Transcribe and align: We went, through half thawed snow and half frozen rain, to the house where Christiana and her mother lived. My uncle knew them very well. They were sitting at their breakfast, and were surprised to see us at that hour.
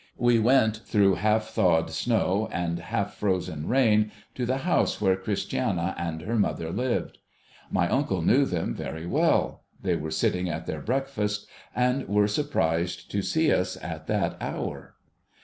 We 0.17 0.39
went, 0.39 0.77
through 0.77 1.13
half 1.13 1.49
thawed 1.51 1.91
snow 1.91 2.49
and 2.51 2.79
half 2.79 3.13
frozen 3.17 3.67
rain, 3.67 4.11
to 4.33 4.47
the 4.47 4.57
house 4.65 4.99
where 4.99 5.15
Christiana 5.15 5.93
and 5.95 6.23
her 6.23 6.35
mother 6.39 6.71
lived. 6.71 7.19
My 7.69 7.87
uncle 7.87 8.23
knew 8.23 8.45
them 8.45 8.73
very 8.73 9.05
well. 9.05 9.61
They 9.79 9.95
were 9.95 10.09
sitting 10.09 10.49
at 10.49 10.65
their 10.65 10.81
breakfast, 10.81 11.45
and 11.75 12.07
were 12.07 12.27
surprised 12.27 13.11
to 13.11 13.21
see 13.21 13.51
us 13.53 13.77
at 13.79 14.07
that 14.07 14.37
hour. 14.41 14.95